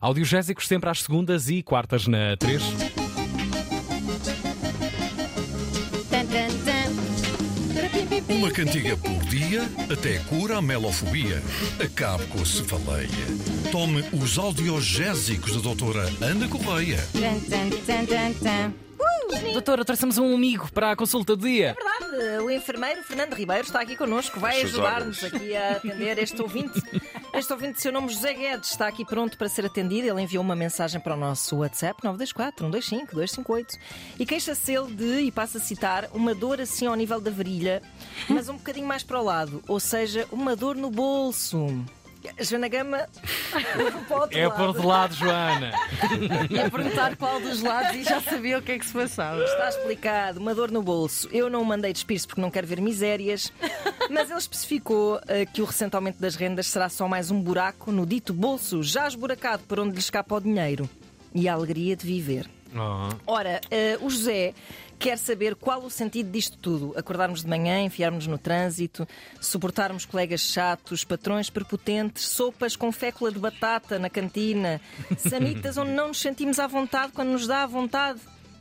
[0.00, 2.62] Audiogésicos sempre às segundas e quartas na 3.
[6.08, 8.32] Tan, tan, tan.
[8.32, 11.42] Uma cantiga por dia até cura a melofobia.
[11.84, 13.08] Acabe com a cefaleia.
[13.72, 16.98] Tome os audiogésicos da doutora Ana Correia.
[19.52, 21.74] Doutora, trouxemos um amigo para a consulta do dia.
[21.74, 26.80] verdade, o enfermeiro Fernando Ribeiro está aqui connosco, vai ajudar-nos aqui a atender este ouvinte.
[27.32, 30.08] Este ouvinte seu nome José Guedes está aqui pronto para ser atendido.
[30.08, 33.78] Ele enviou uma mensagem para o nosso WhatsApp 924 125 258
[34.18, 37.82] e queixa-se ele de, e passa a citar, uma dor assim ao nível da virilha,
[38.28, 41.66] mas um bocadinho mais para o lado, ou seja, uma dor no bolso.
[42.40, 43.08] Joana Gama
[44.08, 45.72] para o outro É por de lado, Joana.
[46.50, 49.42] Ia perguntar qual dos lados e já sabia o que é que se passava.
[49.42, 51.28] Está explicado, uma dor no bolso.
[51.32, 53.52] Eu não o mandei despir-se porque não quero ver misérias,
[54.10, 57.90] mas ele especificou eh, que o recente aumento das rendas será só mais um buraco
[57.90, 60.88] no dito bolso já esburacado por onde lhe escapa o dinheiro
[61.34, 62.48] e a alegria de viver.
[62.78, 63.32] Oh.
[63.32, 64.54] Ora, eh, o José
[64.98, 66.92] quer saber qual o sentido disto tudo.
[66.96, 69.06] Acordarmos de manhã, enfiarmos no trânsito,
[69.40, 74.80] suportarmos colegas chatos, patrões prepotentes, sopas com fécula de batata na cantina,
[75.16, 78.20] sanitas onde não nos sentimos à vontade quando nos dá à vontade.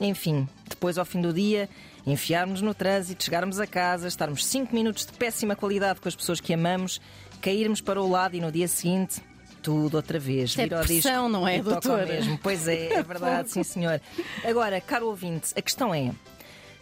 [0.00, 1.68] Enfim, depois ao fim do dia,
[2.06, 6.40] enfiarmos no trânsito, chegarmos a casa, estarmos 5 minutos de péssima qualidade com as pessoas
[6.40, 7.00] que amamos,
[7.40, 9.20] cairmos para o lado e no dia seguinte.
[9.68, 10.48] Tudo outra vez.
[10.48, 12.06] Isto é disco depressão, não é, doutora?
[12.06, 12.38] mesmo.
[12.42, 14.00] Pois é, é verdade, sim senhor.
[14.42, 16.10] Agora, caro ouvinte, a questão é: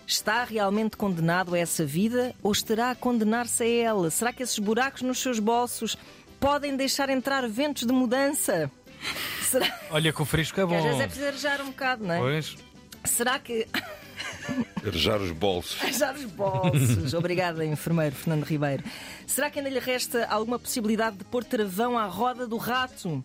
[0.06, 4.09] está realmente condenado a essa vida ou estará a condenar-se a ela?
[4.09, 5.98] Será que esses buracos nos seus bolsos
[6.39, 8.70] podem deixar entrar ventos de mudança?
[9.42, 11.09] Será Olha que o fresco é que às vezes é bom.
[11.09, 12.19] preciso arejar um bocado, não é?
[12.20, 12.57] Pois.
[13.03, 13.67] Será que.
[14.84, 15.83] Arejar os bolsos.
[15.83, 17.14] Arejar os bolsos.
[17.14, 18.84] Obrigada, enfermeiro Fernando Ribeiro.
[19.27, 23.24] Será que ainda lhe resta alguma possibilidade de pôr travão à roda do rato?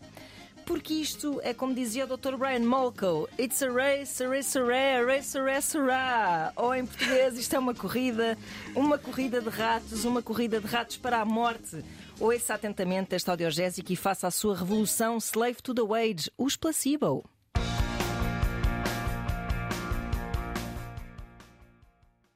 [0.66, 2.38] Porque isto é como dizia o Dr.
[2.38, 6.53] Brian Molko: It's a race, a race, a race, a race, a ra.
[6.55, 8.38] Ou em português, isto é uma corrida,
[8.75, 11.83] uma corrida de ratos, uma corrida de ratos para a morte.
[12.20, 17.23] Ouça atentamente este audiogésico e faça a sua revolução Slave to the Wage, os placebo.